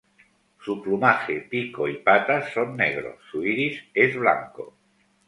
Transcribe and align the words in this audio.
Su 0.63 0.81
plumaje, 0.81 1.41
pico 1.41 1.87
y 1.87 1.97
patas 1.99 2.51
son 2.55 2.75
negros, 2.75 3.17
su 3.29 3.45
iris 3.45 3.79
es 3.93 4.17
blanco. 4.17 4.75